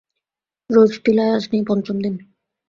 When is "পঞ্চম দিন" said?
1.69-2.15